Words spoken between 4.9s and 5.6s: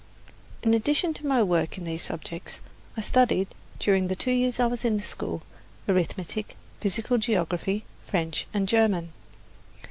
the school,